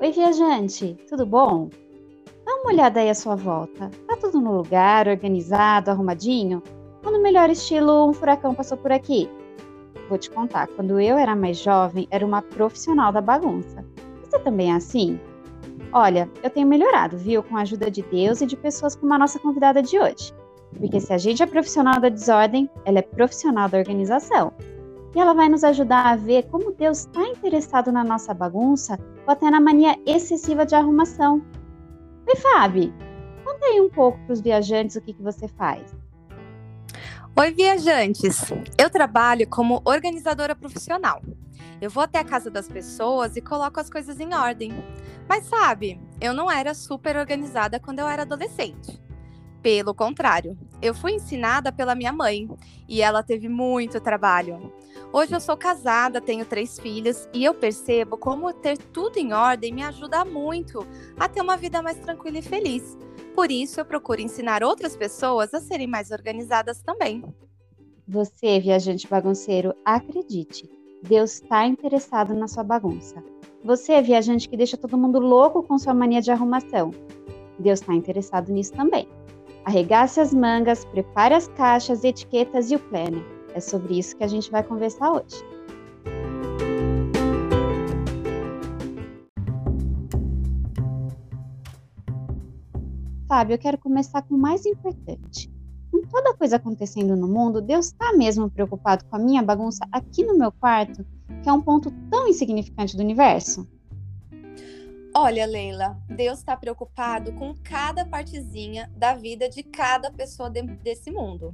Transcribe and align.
Oi, 0.00 0.12
viajante, 0.12 0.96
tudo 1.08 1.26
bom? 1.26 1.68
Dá 2.46 2.54
uma 2.54 2.70
olhada 2.70 3.00
aí 3.00 3.10
à 3.10 3.14
sua 3.14 3.34
volta. 3.34 3.90
Tá 4.06 4.16
tudo 4.16 4.40
no 4.40 4.56
lugar, 4.56 5.08
organizado, 5.08 5.90
arrumadinho? 5.90 6.62
Ou 7.04 7.10
no 7.10 7.20
melhor 7.20 7.50
estilo, 7.50 8.08
um 8.08 8.12
furacão 8.12 8.54
passou 8.54 8.78
por 8.78 8.92
aqui? 8.92 9.28
Vou 10.08 10.16
te 10.16 10.30
contar, 10.30 10.68
quando 10.68 11.00
eu 11.00 11.18
era 11.18 11.34
mais 11.34 11.58
jovem, 11.58 12.06
era 12.12 12.24
uma 12.24 12.40
profissional 12.40 13.10
da 13.10 13.20
bagunça. 13.20 13.84
Você 14.22 14.38
também 14.38 14.70
é 14.70 14.76
assim? 14.76 15.18
Olha, 15.92 16.30
eu 16.44 16.50
tenho 16.50 16.68
melhorado, 16.68 17.18
viu? 17.18 17.42
Com 17.42 17.56
a 17.56 17.62
ajuda 17.62 17.90
de 17.90 18.02
Deus 18.02 18.40
e 18.40 18.46
de 18.46 18.56
pessoas 18.56 18.94
como 18.94 19.12
a 19.14 19.18
nossa 19.18 19.40
convidada 19.40 19.82
de 19.82 19.98
hoje. 19.98 20.32
Porque 20.78 21.00
se 21.00 21.12
a 21.12 21.18
gente 21.18 21.42
é 21.42 21.46
profissional 21.46 22.00
da 22.00 22.08
desordem, 22.08 22.70
ela 22.84 23.00
é 23.00 23.02
profissional 23.02 23.68
da 23.68 23.78
organização. 23.78 24.52
E 25.14 25.18
ela 25.18 25.34
vai 25.34 25.48
nos 25.48 25.64
ajudar 25.64 26.06
a 26.06 26.16
ver 26.16 26.44
como 26.50 26.72
Deus 26.72 27.00
está 27.00 27.22
interessado 27.22 27.90
na 27.90 28.04
nossa 28.04 28.34
bagunça 28.34 28.98
ou 29.26 29.32
até 29.32 29.50
na 29.50 29.60
mania 29.60 29.98
excessiva 30.06 30.66
de 30.66 30.74
arrumação. 30.74 31.42
Oi, 32.26 32.36
Fábio, 32.36 32.92
conta 33.44 33.66
aí 33.66 33.80
um 33.80 33.88
pouco 33.88 34.18
para 34.24 34.32
os 34.32 34.40
viajantes 34.40 34.96
o 34.96 35.00
que, 35.00 35.14
que 35.14 35.22
você 35.22 35.48
faz. 35.48 35.96
Oi, 37.38 37.52
viajantes! 37.52 38.52
Eu 38.76 38.90
trabalho 38.90 39.48
como 39.48 39.80
organizadora 39.84 40.54
profissional. 40.54 41.22
Eu 41.80 41.88
vou 41.88 42.02
até 42.02 42.18
a 42.18 42.24
casa 42.24 42.50
das 42.50 42.68
pessoas 42.68 43.36
e 43.36 43.40
coloco 43.40 43.78
as 43.78 43.88
coisas 43.88 44.18
em 44.18 44.34
ordem. 44.34 44.72
Mas 45.28 45.44
sabe, 45.44 46.00
eu 46.20 46.34
não 46.34 46.50
era 46.50 46.74
super 46.74 47.16
organizada 47.16 47.78
quando 47.78 48.00
eu 48.00 48.08
era 48.08 48.22
adolescente. 48.22 49.00
Pelo 49.62 49.92
contrário, 49.92 50.56
eu 50.80 50.94
fui 50.94 51.12
ensinada 51.12 51.72
pela 51.72 51.94
minha 51.94 52.12
mãe 52.12 52.48
e 52.88 53.02
ela 53.02 53.22
teve 53.22 53.48
muito 53.48 54.00
trabalho. 54.00 54.72
Hoje 55.12 55.34
eu 55.34 55.40
sou 55.40 55.56
casada, 55.56 56.20
tenho 56.20 56.44
três 56.44 56.78
filhos 56.78 57.28
e 57.32 57.44
eu 57.44 57.54
percebo 57.54 58.16
como 58.16 58.52
ter 58.52 58.78
tudo 58.78 59.18
em 59.18 59.32
ordem 59.32 59.72
me 59.72 59.82
ajuda 59.82 60.24
muito 60.24 60.86
a 61.18 61.28
ter 61.28 61.40
uma 61.40 61.56
vida 61.56 61.82
mais 61.82 61.98
tranquila 61.98 62.38
e 62.38 62.42
feliz. 62.42 62.96
Por 63.34 63.50
isso 63.50 63.80
eu 63.80 63.84
procuro 63.84 64.20
ensinar 64.20 64.62
outras 64.62 64.96
pessoas 64.96 65.52
a 65.54 65.60
serem 65.60 65.86
mais 65.86 66.10
organizadas 66.10 66.80
também. 66.82 67.24
Você, 68.06 68.60
viajante 68.60 69.08
bagunceiro, 69.08 69.74
acredite, 69.84 70.68
Deus 71.02 71.34
está 71.34 71.66
interessado 71.66 72.34
na 72.34 72.48
sua 72.48 72.62
bagunça. 72.62 73.22
Você 73.64 73.92
é 73.92 74.02
viajante 74.02 74.48
que 74.48 74.56
deixa 74.56 74.76
todo 74.76 74.96
mundo 74.96 75.18
louco 75.18 75.62
com 75.62 75.78
sua 75.78 75.94
mania 75.94 76.20
de 76.20 76.30
arrumação. 76.30 76.90
Deus 77.58 77.80
está 77.80 77.94
interessado 77.94 78.52
nisso 78.52 78.72
também. 78.72 79.08
Arregace 79.68 80.18
as 80.18 80.32
mangas, 80.32 80.82
prepare 80.86 81.34
as 81.34 81.46
caixas, 81.48 82.02
etiquetas 82.02 82.70
e 82.70 82.76
o 82.76 82.78
planner. 82.78 83.22
É 83.52 83.60
sobre 83.60 83.98
isso 83.98 84.16
que 84.16 84.24
a 84.24 84.26
gente 84.26 84.50
vai 84.50 84.62
conversar 84.62 85.12
hoje. 85.12 85.44
Fábio, 93.28 93.52
eu 93.52 93.58
quero 93.58 93.76
começar 93.76 94.22
com 94.22 94.36
o 94.36 94.38
mais 94.38 94.64
importante. 94.64 95.52
Com 95.92 96.00
toda 96.00 96.34
coisa 96.34 96.56
acontecendo 96.56 97.14
no 97.14 97.28
mundo, 97.28 97.60
Deus 97.60 97.88
está 97.88 98.14
mesmo 98.14 98.50
preocupado 98.50 99.04
com 99.04 99.16
a 99.16 99.18
minha 99.18 99.42
bagunça 99.42 99.86
aqui 99.92 100.24
no 100.24 100.38
meu 100.38 100.50
quarto, 100.50 101.04
que 101.42 101.48
é 101.50 101.52
um 101.52 101.60
ponto 101.60 101.90
tão 102.10 102.26
insignificante 102.26 102.96
do 102.96 103.02
universo? 103.02 103.68
Olha, 105.20 105.46
Leila, 105.46 106.00
Deus 106.08 106.38
está 106.38 106.56
preocupado 106.56 107.32
com 107.32 107.52
cada 107.52 108.04
partezinha 108.04 108.88
da 108.94 109.16
vida 109.16 109.48
de 109.48 109.64
cada 109.64 110.12
pessoa 110.12 110.48
de, 110.48 110.62
desse 110.62 111.10
mundo. 111.10 111.52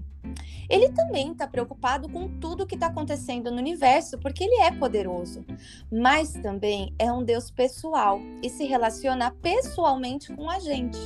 Ele 0.69 0.91
também 0.91 1.33
está 1.33 1.47
preocupado 1.47 2.07
com 2.11 2.29
tudo 2.39 2.67
que 2.67 2.75
está 2.75 2.89
acontecendo 2.89 3.51
no 3.51 3.57
universo, 3.57 4.19
porque 4.19 4.45
ele 4.45 4.61
é 4.61 4.71
poderoso. 4.71 5.47
Mas 5.91 6.35
também 6.35 6.95
é 6.99 7.11
um 7.11 7.25
Deus 7.25 7.51
pessoal 7.51 8.21
e 8.43 8.51
se 8.51 8.65
relaciona 8.65 9.31
pessoalmente 9.31 10.31
com 10.35 10.51
a 10.51 10.59
gente. 10.59 10.99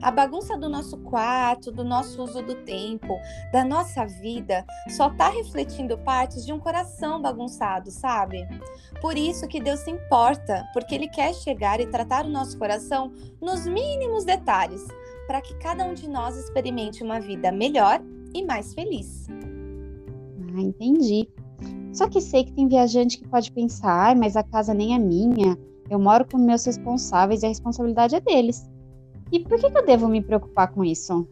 A 0.00 0.10
bagunça 0.10 0.56
do 0.56 0.68
nosso 0.68 0.96
quarto, 0.98 1.70
do 1.70 1.84
nosso 1.84 2.22
uso 2.22 2.42
do 2.42 2.54
tempo, 2.56 3.18
da 3.52 3.64
nossa 3.64 4.04
vida, 4.04 4.64
só 4.88 5.08
está 5.08 5.28
refletindo 5.28 5.98
partes 5.98 6.44
de 6.44 6.52
um 6.52 6.58
coração 6.58 7.20
bagunçado, 7.20 7.90
sabe? 7.90 8.46
Por 9.00 9.16
isso 9.16 9.46
que 9.48 9.62
Deus 9.62 9.80
se 9.80 9.90
importa, 9.90 10.64
porque 10.72 10.94
Ele 10.94 11.08
quer 11.08 11.34
chegar 11.34 11.80
e 11.80 11.86
tratar 11.86 12.24
o 12.24 12.30
nosso 12.30 12.58
coração 12.58 13.12
nos 13.40 13.66
mínimos 13.66 14.24
detalhes, 14.24 14.86
para 15.26 15.40
que 15.40 15.54
cada 15.58 15.84
um 15.84 15.94
de 15.94 16.08
nós 16.08 16.36
experimente 16.36 17.02
uma 17.02 17.20
vida 17.20 17.52
melhor 17.52 18.00
e 18.34 18.44
mais 18.44 18.74
feliz. 18.74 19.26
Ah, 20.54 20.60
entendi. 20.60 21.28
Só 21.92 22.08
que 22.08 22.20
sei 22.20 22.44
que 22.44 22.52
tem 22.52 22.68
viajante 22.68 23.18
que 23.18 23.28
pode 23.28 23.52
pensar, 23.52 24.16
mas 24.16 24.36
a 24.36 24.42
casa 24.42 24.72
nem 24.72 24.94
é 24.94 24.98
minha, 24.98 25.56
eu 25.90 25.98
moro 25.98 26.26
com 26.26 26.38
meus 26.38 26.64
responsáveis 26.64 27.42
e 27.42 27.46
a 27.46 27.48
responsabilidade 27.50 28.16
é 28.16 28.20
deles. 28.20 28.66
E 29.32 29.40
por 29.40 29.58
que, 29.58 29.64
eu 29.64 29.86
devo 29.86 30.06
me 30.08 30.20
preocupar 30.20 30.70
com 30.70 30.84
isso? 30.84 31.26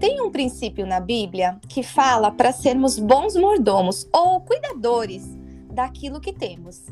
Tem 0.00 0.20
um 0.20 0.32
princípio 0.32 0.84
na 0.84 0.98
Bíblia 0.98 1.60
que 1.68 1.84
fala 1.84 2.32
para 2.32 2.50
sermos 2.50 2.98
bons 2.98 3.36
mordomos 3.36 4.08
ou 4.12 4.40
cuidadores 4.40 5.24
daquilo 5.72 6.20
que 6.20 6.32
temos. 6.32 6.84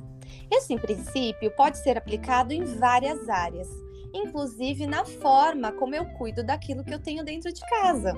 Esse 0.48 0.76
princípio 0.78 1.50
pode 1.56 1.78
ser 1.78 1.98
aplicado 1.98 2.52
em 2.52 2.64
várias 2.64 3.28
áreas, 3.28 3.68
inclusive 4.14 4.86
na 4.86 5.04
forma 5.04 5.72
como 5.72 5.96
eu 5.96 6.04
cuido 6.10 6.44
daquilo 6.44 6.84
que 6.84 6.94
eu 6.94 7.00
tenho 7.00 7.24
dentro 7.24 7.52
de 7.52 7.60
casa. 7.68 8.14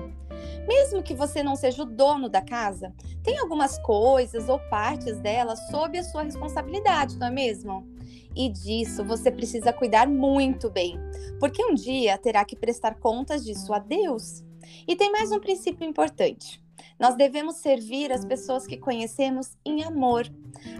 Mesmo 0.67 1.01
que 1.01 1.15
você 1.15 1.41
não 1.41 1.55
seja 1.55 1.81
o 1.81 1.85
dono 1.85 2.29
da 2.29 2.41
casa, 2.41 2.93
tem 3.23 3.39
algumas 3.39 3.79
coisas 3.79 4.47
ou 4.49 4.59
partes 4.69 5.17
dela 5.19 5.55
sob 5.55 5.97
a 5.97 6.03
sua 6.03 6.21
responsabilidade, 6.21 7.17
não 7.17 7.27
é 7.27 7.31
mesmo? 7.31 7.92
E 8.35 8.49
disso 8.49 9.03
você 9.03 9.31
precisa 9.31 9.71
cuidar 9.71 10.07
muito 10.07 10.69
bem, 10.69 10.97
porque 11.39 11.63
um 11.63 11.73
dia 11.73 12.17
terá 12.17 12.43
que 12.43 12.55
prestar 12.55 12.95
contas 12.95 13.45
disso 13.45 13.73
a 13.73 13.79
Deus. 13.79 14.43
E 14.87 14.95
tem 14.95 15.11
mais 15.11 15.31
um 15.31 15.39
princípio 15.39 15.87
importante. 15.87 16.63
Nós 16.99 17.15
devemos 17.15 17.57
servir 17.57 18.11
as 18.11 18.25
pessoas 18.25 18.65
que 18.65 18.77
conhecemos 18.77 19.57
em 19.65 19.83
amor, 19.83 20.25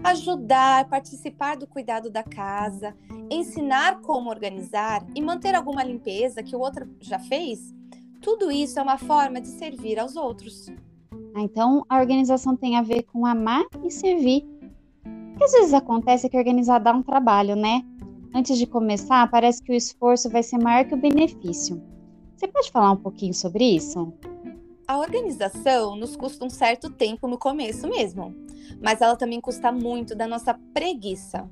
ajudar, 0.04 0.88
participar 0.88 1.58
do 1.58 1.68
cuidado 1.68 2.10
da 2.10 2.24
casa, 2.24 2.96
ensinar 3.30 4.02
como 4.02 4.30
organizar 4.30 5.06
e 5.16 5.22
manter 5.22 5.56
alguma 5.56 5.84
limpeza 5.84 6.44
que 6.44 6.56
o 6.56 6.60
outro 6.60 6.90
já 7.00 7.20
fez. 7.20 7.74
Tudo 8.22 8.52
isso 8.52 8.80
é 8.80 8.82
uma 8.82 8.98
forma 8.98 9.42
de 9.42 9.50
servir 9.50 10.00
aos 10.00 10.16
outros. 10.16 10.68
Ah, 11.36 11.42
então, 11.42 11.84
a 11.90 12.00
organização 12.00 12.56
tem 12.56 12.78
a 12.78 12.82
ver 12.82 13.04
com 13.04 13.26
amar 13.26 13.66
e 13.84 13.90
servir 13.90 14.46
que 15.38 15.44
às 15.44 15.52
vezes 15.52 15.74
acontece 15.74 16.30
que 16.30 16.38
organizar 16.38 16.80
dá 16.80 16.94
um 16.94 17.04
trabalho, 17.04 17.56
né? 17.56 17.84
Antes 18.34 18.58
de 18.58 18.66
começar, 18.66 19.30
parece 19.30 19.62
que 19.62 19.72
o 19.72 19.76
esforço 19.76 20.30
vai 20.30 20.42
ser 20.42 20.58
maior 20.58 20.86
que 20.86 20.94
o 20.94 20.98
benefício. 20.98 21.82
Você 22.36 22.48
pode 22.48 22.72
falar 22.72 22.92
um 22.92 22.98
pouquinho 22.98 23.34
sobre 23.34 23.64
isso? 23.64 24.12
A 24.88 24.98
organização 24.98 25.96
nos 25.96 26.16
custa 26.16 26.44
um 26.44 26.50
certo 26.50 26.90
tempo 26.90 27.28
no 27.28 27.38
começo 27.38 27.88
mesmo, 27.88 28.36
mas 28.82 29.02
ela 29.02 29.16
também 29.16 29.40
custa 29.40 29.72
muito 29.72 30.14
da 30.14 30.28
nossa 30.28 30.54
preguiça. 30.74 31.48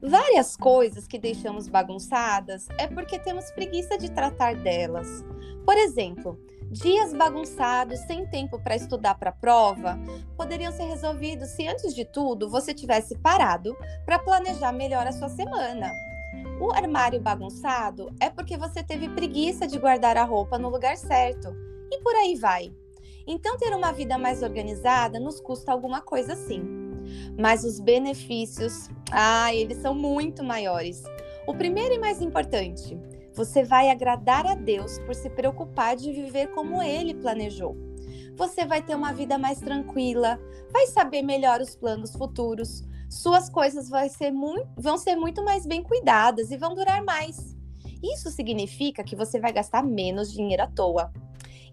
Várias 0.00 0.56
coisas 0.56 1.06
que 1.06 1.18
deixamos 1.18 1.66
bagunçadas 1.68 2.68
é 2.78 2.86
porque 2.86 3.18
temos 3.18 3.50
preguiça 3.50 3.98
de 3.98 4.10
tratar 4.10 4.54
delas. 4.54 5.24
Por 5.64 5.76
exemplo, 5.76 6.38
Dias 6.70 7.14
bagunçados, 7.14 7.98
sem 8.00 8.26
tempo 8.26 8.60
para 8.60 8.76
estudar 8.76 9.14
para 9.14 9.30
a 9.30 9.32
prova, 9.32 9.98
poderiam 10.36 10.70
ser 10.70 10.84
resolvidos 10.84 11.48
se, 11.48 11.66
antes 11.66 11.94
de 11.94 12.04
tudo, 12.04 12.50
você 12.50 12.74
tivesse 12.74 13.16
parado 13.16 13.74
para 14.04 14.18
planejar 14.18 14.70
melhor 14.70 15.06
a 15.06 15.12
sua 15.12 15.30
semana. 15.30 15.90
O 16.60 16.70
armário 16.70 17.22
bagunçado 17.22 18.14
é 18.20 18.28
porque 18.28 18.58
você 18.58 18.82
teve 18.82 19.08
preguiça 19.08 19.66
de 19.66 19.78
guardar 19.78 20.18
a 20.18 20.24
roupa 20.24 20.58
no 20.58 20.68
lugar 20.68 20.98
certo. 20.98 21.67
E 21.90 22.00
por 22.00 22.14
aí 22.14 22.34
vai. 22.34 22.72
Então, 23.26 23.58
ter 23.58 23.74
uma 23.74 23.92
vida 23.92 24.16
mais 24.16 24.42
organizada 24.42 25.20
nos 25.20 25.40
custa 25.40 25.72
alguma 25.72 26.00
coisa 26.00 26.34
sim. 26.34 26.62
Mas 27.38 27.64
os 27.64 27.78
benefícios, 27.78 28.88
ah, 29.10 29.54
eles 29.54 29.78
são 29.78 29.94
muito 29.94 30.42
maiores. 30.42 31.02
O 31.46 31.54
primeiro 31.54 31.94
e 31.94 31.98
mais 31.98 32.20
importante, 32.20 32.98
você 33.34 33.62
vai 33.62 33.90
agradar 33.90 34.46
a 34.46 34.54
Deus 34.54 34.98
por 35.00 35.14
se 35.14 35.30
preocupar 35.30 35.96
de 35.96 36.12
viver 36.12 36.48
como 36.48 36.82
Ele 36.82 37.14
planejou. 37.14 37.76
Você 38.36 38.64
vai 38.64 38.82
ter 38.82 38.94
uma 38.94 39.12
vida 39.12 39.38
mais 39.38 39.60
tranquila, 39.60 40.38
vai 40.72 40.86
saber 40.86 41.22
melhor 41.22 41.60
os 41.60 41.76
planos 41.76 42.12
futuros, 42.12 42.84
suas 43.08 43.48
coisas 43.48 43.88
ser 44.08 44.32
vão 44.76 44.98
ser 44.98 45.16
muito 45.16 45.42
mais 45.42 45.64
bem 45.64 45.82
cuidadas 45.82 46.50
e 46.50 46.56
vão 46.56 46.74
durar 46.74 47.02
mais. 47.04 47.56
Isso 48.02 48.30
significa 48.30 49.02
que 49.02 49.16
você 49.16 49.40
vai 49.40 49.52
gastar 49.52 49.82
menos 49.82 50.32
dinheiro 50.32 50.62
à 50.62 50.66
toa. 50.66 51.12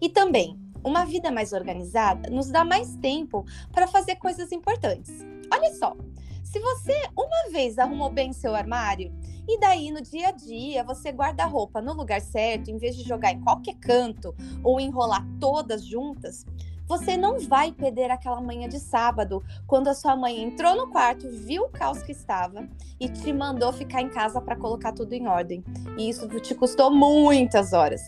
E 0.00 0.08
também, 0.08 0.58
uma 0.84 1.04
vida 1.04 1.30
mais 1.30 1.52
organizada 1.52 2.30
nos 2.30 2.48
dá 2.48 2.64
mais 2.64 2.96
tempo 2.96 3.44
para 3.72 3.86
fazer 3.86 4.16
coisas 4.16 4.52
importantes. 4.52 5.24
Olha 5.52 5.74
só, 5.74 5.96
se 6.44 6.60
você 6.60 6.92
uma 7.16 7.50
vez 7.50 7.78
arrumou 7.78 8.10
bem 8.10 8.32
seu 8.32 8.54
armário 8.54 9.12
e 9.48 9.58
daí 9.58 9.90
no 9.90 10.00
dia 10.00 10.28
a 10.28 10.32
dia 10.32 10.84
você 10.84 11.10
guarda 11.10 11.42
a 11.42 11.46
roupa 11.46 11.82
no 11.82 11.92
lugar 11.92 12.20
certo, 12.20 12.70
em 12.70 12.78
vez 12.78 12.96
de 12.96 13.02
jogar 13.02 13.32
em 13.32 13.40
qualquer 13.40 13.74
canto 13.76 14.34
ou 14.62 14.80
enrolar 14.80 15.26
todas 15.40 15.84
juntas, 15.84 16.44
Você 16.86 17.16
não 17.16 17.40
vai 17.40 17.72
perder 17.72 18.12
aquela 18.12 18.40
manhã 18.40 18.68
de 18.68 18.78
sábado, 18.78 19.42
quando 19.66 19.88
a 19.88 19.94
sua 19.94 20.14
mãe 20.14 20.40
entrou 20.40 20.76
no 20.76 20.88
quarto, 20.88 21.28
viu 21.28 21.64
o 21.64 21.68
caos 21.68 22.00
que 22.02 22.12
estava 22.12 22.68
e 23.00 23.08
te 23.08 23.32
mandou 23.32 23.72
ficar 23.72 24.02
em 24.02 24.08
casa 24.08 24.40
para 24.40 24.54
colocar 24.54 24.92
tudo 24.92 25.12
em 25.12 25.26
ordem. 25.26 25.64
E 25.98 26.08
isso 26.08 26.28
te 26.40 26.54
custou 26.54 26.90
muitas 26.90 27.72
horas. 27.72 28.02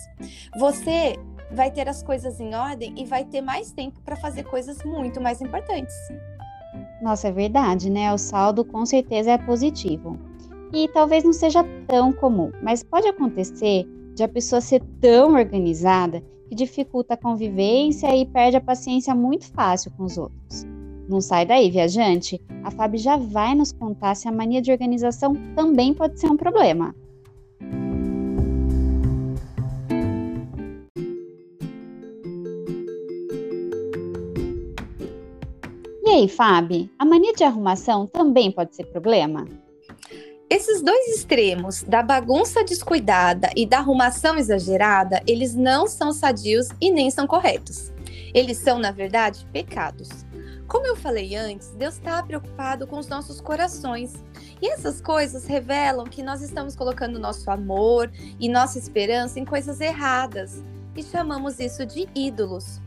Você 0.59 1.17
vai 1.53 1.71
ter 1.71 1.89
as 1.89 2.03
coisas 2.03 2.41
em 2.41 2.55
ordem 2.55 2.95
e 2.97 3.05
vai 3.05 3.25
ter 3.25 3.41
mais 3.41 3.71
tempo 3.71 4.01
para 4.05 4.17
fazer 4.17 4.45
coisas 4.45 4.83
muito 4.85 5.21
mais 5.21 5.41
importantes. 5.41 5.95
Nossa, 7.03 7.29
é 7.29 7.33
verdade, 7.33 7.91
né? 7.91 8.13
O 8.13 8.19
saldo 8.19 8.65
com 8.65 8.85
certeza 8.85 9.33
é 9.33 9.39
positivo. 9.39 10.19
E 10.73 10.89
talvez 10.89 11.25
não 11.25 11.33
seja 11.33 11.65
tão 11.87 12.13
comum, 12.13 12.53
mas 12.63 12.83
pode 12.83 13.09
acontecer 13.09 13.87
de 14.15 14.23
a 14.23 14.29
pessoa 14.29 14.61
ser 14.61 14.83
tão 15.01 15.35
organizada 15.35 16.23
que 16.49 16.55
dificulta 16.55 17.15
a 17.15 17.17
convivência 17.17 18.15
e 18.15 18.27
perde 18.27 18.57
a 18.57 18.61
paciência 18.61 19.15
muito 19.15 19.47
fácil 19.53 19.91
com 19.93 20.05
os 20.05 20.19
outros. 20.19 20.67
Não 21.09 21.21
sai 21.21 21.47
daí, 21.47 21.71
viajante. 21.71 22.41
A 22.63 22.71
Fábio 22.71 22.99
já 22.99 23.17
vai 23.17 23.55
nos 23.55 23.73
contar 23.73 24.15
se 24.15 24.29
a 24.29 24.33
mania 24.33 24.61
de 24.61 24.71
organização 24.71 25.35
também 25.55 25.95
pode 25.95 26.21
ser 26.21 26.27
um 26.27 26.37
problema. 26.37 26.95
Aí, 36.19 36.29
Fábio, 36.29 36.91
a 36.99 37.05
mania 37.05 37.33
de 37.33 37.45
arrumação 37.45 38.07
também 38.07 38.51
pode 38.51 38.75
ser 38.75 38.85
problema? 38.87 39.47
Esses 40.51 40.83
dois 40.83 41.17
extremos, 41.17 41.83
da 41.83 42.03
bagunça 42.03 42.65
descuidada 42.65 43.51
e 43.55 43.65
da 43.65 43.79
arrumação 43.79 44.37
exagerada, 44.37 45.23
eles 45.27 45.55
não 45.55 45.87
são 45.87 46.13
sadios 46.13 46.69
e 46.81 46.91
nem 46.91 47.11
são 47.11 47.27
corretos. 47.27 47.93
Eles 48.35 48.57
são, 48.57 48.79
na 48.79 48.91
verdade, 48.91 49.47
pecados. 49.53 50.09
Como 50.67 50.87
eu 50.87 50.97
falei 50.97 51.37
antes, 51.37 51.69
Deus 51.77 51.95
está 51.95 52.23
preocupado 52.23 52.87
com 52.87 52.99
os 52.99 53.09
nossos 53.09 53.41
corações. 53.41 54.15
E 54.61 54.69
essas 54.69 55.01
coisas 55.01 55.47
revelam 55.47 56.05
que 56.05 56.23
nós 56.23 56.43
estamos 56.43 56.75
colocando 56.75 57.19
nosso 57.19 57.51
amor 57.51 58.11
e 58.41 58.49
nossa 58.49 58.79
esperança 58.79 59.39
em 59.39 59.45
coisas 59.45 59.81
erradas. 59.81 60.65
E 60.97 61.03
chamamos 61.03 61.61
isso 61.61 61.87
de 61.87 62.09
ídolos. 62.15 62.81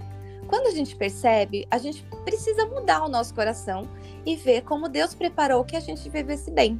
Quando 0.48 0.68
a 0.68 0.72
gente 0.72 0.96
percebe, 0.96 1.68
a 1.70 1.78
gente 1.78 2.04
precisa 2.26 2.66
mudar 2.66 3.04
o 3.04 3.10
nosso 3.10 3.34
coração 3.34 3.88
e 4.26 4.36
ver 4.36 4.62
como 4.62 4.90
Deus 4.90 5.14
preparou 5.14 5.64
que 5.64 5.76
a 5.76 5.80
gente 5.80 6.10
vivesse 6.10 6.52
bem. 6.52 6.80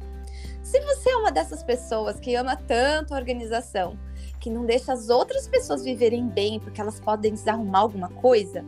Se 0.62 0.80
você 0.80 1.10
é 1.10 1.16
uma 1.16 1.32
dessas 1.32 1.62
pessoas 1.62 2.20
que 2.20 2.34
ama 2.34 2.56
tanto 2.56 3.14
a 3.14 3.16
organização, 3.16 3.98
que 4.38 4.50
não 4.50 4.64
deixa 4.64 4.92
as 4.92 5.08
outras 5.08 5.48
pessoas 5.48 5.84
viverem 5.84 6.28
bem 6.28 6.60
porque 6.60 6.80
elas 6.80 7.00
podem 7.00 7.32
desarrumar 7.32 7.82
alguma 7.82 8.08
coisa, 8.08 8.64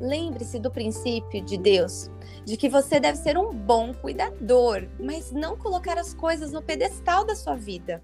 lembre-se 0.00 0.58
do 0.58 0.70
princípio 0.70 1.42
de 1.44 1.56
Deus, 1.56 2.10
de 2.44 2.56
que 2.56 2.68
você 2.68 3.00
deve 3.00 3.18
ser 3.18 3.38
um 3.38 3.52
bom 3.52 3.94
cuidador, 3.94 4.86
mas 4.98 5.32
não 5.32 5.56
colocar 5.56 5.98
as 5.98 6.14
coisas 6.14 6.52
no 6.52 6.62
pedestal 6.62 7.24
da 7.24 7.34
sua 7.34 7.56
vida. 7.56 8.02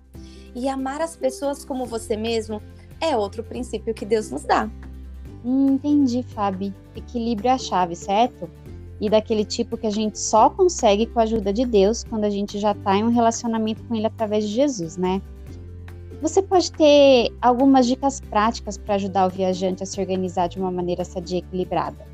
E 0.55 0.69
amar 0.69 1.01
as 1.01 1.17
pessoas 1.17 1.65
como 1.65 1.87
você 1.87 2.17
mesmo 2.17 2.61
é 3.01 3.17
outro 3.17 3.45
princípio 3.45 3.95
que 3.95 4.05
Deus 4.05 4.31
nos 4.31 4.45
dá. 4.45 4.69
Hum, 5.45 5.75
entendi, 5.75 6.23
Fabi. 6.23 6.75
Equilíbrio 6.95 7.49
é 7.49 7.53
a 7.53 7.59
chave, 7.59 7.97
certo? 7.97 8.49
E 9.01 9.09
daquele 9.09 9.45
tipo 9.45 9.77
que 9.77 9.87
a 9.87 9.91
gente 9.91 10.19
só 10.19 10.51
consegue 10.51 11.07
com 11.07 11.21
a 11.21 11.23
ajuda 11.23 11.53
de 11.53 11.65
Deus 11.65 12.05
quando 12.05 12.25
a 12.25 12.31
gente 12.31 12.59
já 12.59 12.73
está 12.73 12.97
em 12.97 13.05
um 13.05 13.09
relacionamento 13.09 13.83
com 13.85 13.95
Ele 13.95 14.07
através 14.07 14.47
de 14.47 14.55
Jesus, 14.55 14.97
né? 14.97 15.23
Você 16.21 16.43
pode 16.43 16.71
ter 16.73 17.33
algumas 17.41 17.87
dicas 17.87 18.21
práticas 18.21 18.77
para 18.77 18.97
ajudar 18.97 19.27
o 19.27 19.31
viajante 19.31 19.83
a 19.83 19.87
se 19.87 19.99
organizar 19.99 20.49
de 20.49 20.59
uma 20.59 20.71
maneira 20.71 21.03
sadia 21.03 21.39
e 21.39 21.41
equilibrada. 21.41 22.07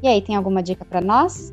E 0.00 0.06
aí, 0.06 0.22
tem 0.22 0.36
alguma 0.36 0.62
dica 0.62 0.84
para 0.84 1.00
nós? 1.00 1.52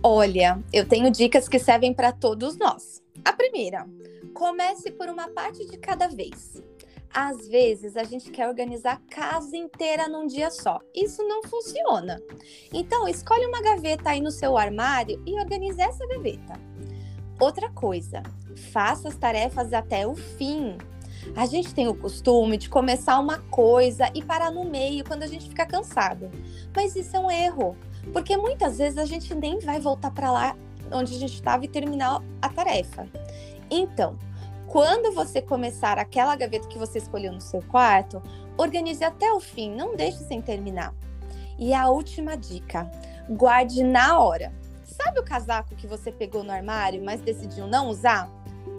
Olha, 0.00 0.62
eu 0.72 0.86
tenho 0.86 1.10
dicas 1.10 1.48
que 1.48 1.58
servem 1.58 1.92
para 1.92 2.12
todos 2.12 2.56
nós. 2.56 3.02
A 3.24 3.32
primeira, 3.32 3.84
comece 4.32 4.92
por 4.92 5.08
uma 5.08 5.26
parte 5.28 5.66
de 5.66 5.76
cada 5.76 6.06
vez. 6.06 6.62
Às 7.14 7.46
vezes 7.46 7.96
a 7.96 8.02
gente 8.02 8.28
quer 8.32 8.48
organizar 8.48 8.94
a 8.94 9.14
casa 9.14 9.56
inteira 9.56 10.08
num 10.08 10.26
dia 10.26 10.50
só. 10.50 10.80
Isso 10.92 11.22
não 11.22 11.44
funciona. 11.44 12.20
Então, 12.72 13.06
escolhe 13.06 13.46
uma 13.46 13.62
gaveta 13.62 14.10
aí 14.10 14.20
no 14.20 14.32
seu 14.32 14.56
armário 14.58 15.22
e 15.24 15.38
organize 15.38 15.80
essa 15.80 16.04
gaveta. 16.08 16.58
Outra 17.38 17.70
coisa, 17.70 18.20
faça 18.72 19.06
as 19.06 19.16
tarefas 19.16 19.72
até 19.72 20.04
o 20.04 20.16
fim. 20.16 20.76
A 21.36 21.46
gente 21.46 21.72
tem 21.72 21.86
o 21.86 21.94
costume 21.94 22.56
de 22.58 22.68
começar 22.68 23.20
uma 23.20 23.38
coisa 23.38 24.10
e 24.12 24.20
parar 24.20 24.50
no 24.50 24.64
meio 24.64 25.04
quando 25.04 25.22
a 25.22 25.28
gente 25.28 25.48
fica 25.48 25.64
cansado. 25.64 26.28
Mas 26.74 26.96
isso 26.96 27.16
é 27.16 27.20
um 27.20 27.30
erro, 27.30 27.76
porque 28.12 28.36
muitas 28.36 28.78
vezes 28.78 28.98
a 28.98 29.04
gente 29.04 29.32
nem 29.36 29.60
vai 29.60 29.78
voltar 29.78 30.10
para 30.10 30.32
lá 30.32 30.56
onde 30.90 31.14
a 31.14 31.18
gente 31.18 31.34
estava 31.34 31.64
e 31.64 31.68
terminar 31.68 32.20
a 32.42 32.48
tarefa. 32.48 33.08
Então, 33.70 34.18
quando 34.66 35.12
você 35.14 35.40
começar 35.40 35.98
aquela 35.98 36.34
gaveta 36.36 36.68
que 36.68 36.78
você 36.78 36.98
escolheu 36.98 37.32
no 37.32 37.40
seu 37.40 37.62
quarto, 37.62 38.22
organize 38.56 39.04
até 39.04 39.32
o 39.32 39.40
fim, 39.40 39.74
não 39.74 39.94
deixe 39.94 40.18
sem 40.18 40.40
terminar. 40.40 40.94
E 41.58 41.72
a 41.72 41.88
última 41.88 42.36
dica: 42.36 42.90
guarde 43.28 43.82
na 43.82 44.18
hora. 44.18 44.52
Sabe 44.84 45.18
o 45.18 45.24
casaco 45.24 45.74
que 45.74 45.86
você 45.86 46.10
pegou 46.12 46.44
no 46.44 46.52
armário, 46.52 47.02
mas 47.04 47.20
decidiu 47.20 47.66
não 47.66 47.88
usar? 47.88 48.30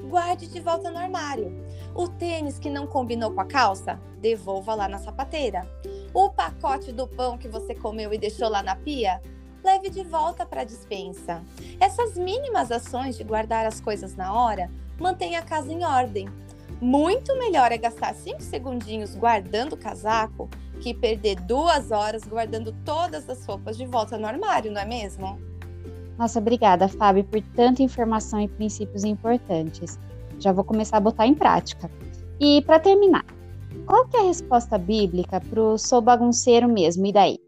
Guarde 0.10 0.48
de 0.48 0.60
volta 0.60 0.90
no 0.90 0.98
armário. 0.98 1.52
O 1.94 2.08
tênis 2.08 2.60
que 2.60 2.70
não 2.70 2.88
combinou 2.88 3.32
com 3.32 3.42
a 3.42 3.46
calça? 3.46 4.00
Devolva 4.20 4.74
lá 4.74 4.88
na 4.88 4.98
sapateira. 4.98 5.68
O 6.14 6.30
pacote 6.30 6.92
do 6.92 7.08
pão 7.08 7.38
que 7.38 7.48
você 7.48 7.76
comeu 7.76 8.14
e 8.14 8.18
deixou 8.18 8.50
lá 8.50 8.64
na 8.64 8.76
pia? 8.76 9.22
Leve 9.64 9.90
de 9.90 10.04
volta 10.04 10.46
para 10.46 10.62
a 10.62 10.66
dispensa. 10.66 11.44
Essas 11.80 12.16
mínimas 12.16 12.72
ações 12.72 13.18
de 13.18 13.24
guardar 13.24 13.66
as 13.66 13.82
coisas 13.82 14.16
na 14.16 14.34
hora 14.34 14.70
mantenha 15.00 15.40
a 15.40 15.44
casa 15.44 15.72
em 15.72 15.84
ordem. 15.84 16.28
Muito 16.82 17.38
melhor 17.38 17.72
é 17.72 17.78
gastar 17.78 18.14
5 18.14 18.42
segundinhos 18.42 19.16
guardando 19.16 19.74
o 19.74 19.78
casaco 19.78 20.50
que 20.82 20.94
perder 20.94 21.40
duas 21.42 21.92
horas 21.92 22.24
guardando 22.24 22.74
todas 22.84 23.30
as 23.30 23.46
roupas 23.46 23.78
de 23.78 23.86
volta 23.86 24.18
no 24.18 24.28
armário, 24.28 24.72
não 24.72 24.82
é 24.82 24.86
mesmo? 24.86 25.40
Nossa, 26.18 26.40
obrigada, 26.40 26.88
Fábio, 26.88 27.24
por 27.24 27.42
tanta 27.56 27.82
informação 27.82 28.40
e 28.40 28.48
princípios 28.48 29.04
importantes. 29.04 30.00
Já 30.40 30.52
vou 30.52 30.64
começar 30.64 30.98
a 30.98 31.02
botar 31.02 31.28
em 31.28 31.34
prática. 31.34 31.90
E 32.40 32.62
para 32.64 32.80
terminar, 32.80 33.26
qual 33.86 34.08
que 34.08 34.18
é 34.18 34.22
a 34.22 34.24
resposta 34.24 34.78
bíblica 34.78 35.40
para 35.42 35.62
o 35.62 35.78
sou 35.78 36.02
bagunceiro 36.02 36.68
mesmo? 36.68 37.06
E 37.06 37.14
daí? 37.14 37.40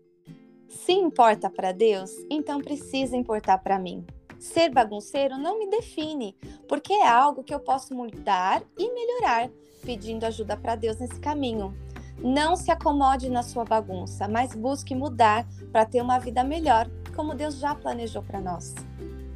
Se 0.68 0.94
importa 0.94 1.50
para 1.50 1.72
Deus, 1.72 2.12
então 2.30 2.62
precisa 2.62 3.16
importar 3.16 3.58
para 3.58 3.80
mim. 3.80 4.06
Ser 4.40 4.70
bagunceiro 4.70 5.38
não 5.38 5.58
me 5.58 5.68
define, 5.70 6.36
porque 6.68 6.94
é 6.94 7.08
algo 7.08 7.44
que 7.44 7.54
eu 7.54 7.60
posso 7.60 7.96
mudar 7.96 8.62
e 8.78 8.94
melhorar, 8.94 9.50
pedindo 9.84 10.26
ajuda 10.26 10.56
para 10.56 10.76
Deus 10.76 10.98
nesse 10.98 11.20
caminho. 11.20 11.76
Não 12.20 12.56
se 12.56 12.70
acomode 12.70 13.30
na 13.30 13.42
sua 13.42 13.66
bagunça, 13.66 14.28
mas 14.28 14.54
busque 14.54 14.94
mudar 14.94 15.48
para 15.72 15.86
ter 15.86 16.02
uma 16.02 16.20
vida 16.20 16.44
melhor, 16.44 16.90
como 17.16 17.34
Deus 17.34 17.58
já 17.58 17.74
planejou 17.74 18.22
para 18.22 18.40
nós. 18.40 18.76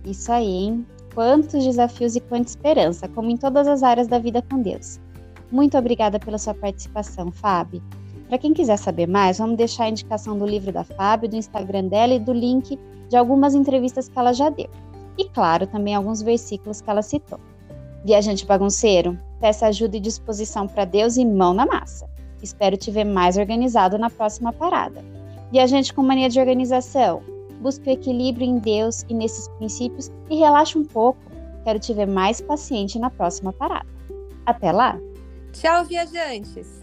Isso 0.06 0.32
aí, 0.32 0.48
hein? 0.48 0.86
Quantos 1.16 1.64
desafios 1.64 2.16
e 2.16 2.20
quanta 2.20 2.50
esperança, 2.50 3.08
como 3.08 3.30
em 3.30 3.38
todas 3.38 3.68
as 3.68 3.84
áreas 3.84 4.08
da 4.08 4.20
vida 4.20 4.42
com 4.42 4.62
Deus. 4.62 5.00
Muito 5.52 5.78
obrigada 5.78 6.20
pela 6.20 6.38
sua 6.38 6.54
participação, 6.54 7.32
Fábio. 7.32 7.84
Para 8.28 8.38
quem 8.38 8.54
quiser 8.54 8.78
saber 8.78 9.08
mais, 9.08 9.40
vamos 9.40 9.58
deixar 9.58 9.86
a 9.86 9.90
indicação 9.90 10.38
do 10.38 10.46
livro 10.46 10.72
da 10.72 10.84
Fábio, 10.84 11.28
do 11.28 11.36
Instagram 11.36 11.88
dela 11.88 12.14
e 12.14 12.20
do 12.20 12.32
link 12.32 12.80
de 13.10 13.18
algumas 13.18 13.54
entrevistas 13.54 14.08
que 14.08 14.18
ela 14.18 14.32
já 14.32 14.50
deu 14.50 14.70
e, 15.22 15.30
claro, 15.30 15.68
também 15.68 15.94
alguns 15.94 16.22
versículos 16.22 16.82
que 16.82 16.90
ela 16.90 17.04
citou. 17.04 17.40
Viajante 18.04 18.46
bagunceiro, 18.46 19.18
peça 19.40 19.68
ajuda 19.68 19.98
e 19.98 20.00
disposição 20.00 20.68
para 20.68 20.84
Deus 20.84 21.16
e 21.16 21.24
mão 21.24 21.54
na 21.54 21.66
massa. 21.66 22.10
Espero 22.42 22.76
te 22.76 22.90
ver 22.90 23.04
mais 23.04 23.38
organizado 23.38 24.00
na 24.00 24.10
próxima 24.10 24.52
parada. 24.52 25.04
Viajante 25.52 25.94
com 25.94 26.02
mania 26.02 26.28
de 26.28 26.40
organização, 26.40 27.22
busque 27.62 27.88
o 27.88 27.94
equilíbrio 27.94 28.48
em 28.48 28.58
Deus 28.58 29.06
e 29.08 29.14
nesses 29.14 29.48
princípios 29.50 30.12
e 30.28 30.38
relaxe 30.38 30.78
um 30.78 30.86
pouco. 30.86 31.20
Quero 31.64 31.78
te 31.78 31.94
ver 31.94 32.08
mais 32.08 32.42
paciente 32.42 32.98
na 32.98 33.12
próxima 33.12 33.54
parada. 33.54 33.86
Até 34.44 34.72
lá! 34.72 34.98
Tchau, 35.54 35.86
viajantes! 35.86 36.82